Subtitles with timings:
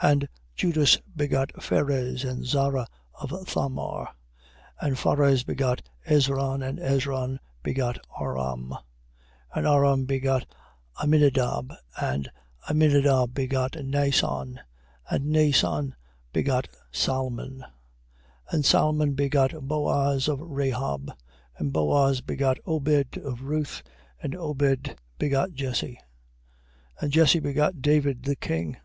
[0.00, 0.12] 1:3.
[0.12, 2.86] And Judas begot Phares and Zara
[3.20, 4.08] of Thamar.
[4.80, 6.66] And Phares begot Esron.
[6.66, 8.70] And Esron begot Aram.
[8.70, 8.82] 1:4.
[9.54, 10.46] And Aram begot
[11.02, 11.74] Aminadab.
[12.00, 12.30] And
[12.66, 14.58] Aminadab begot Naasson.
[15.10, 15.92] And Naasson
[16.32, 17.58] begot Salmon.
[17.58, 17.66] 1:5.
[18.52, 21.12] And Salmon begot Booz of Rahab.
[21.58, 23.82] And Booz begot Obed of Ruth.
[24.22, 26.00] And Obed begot Jesse.
[27.02, 27.02] 1:6.
[27.02, 28.78] And Jesse begot David the king.